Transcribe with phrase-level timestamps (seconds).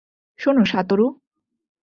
[0.39, 1.07] শোনো, সাতোরু।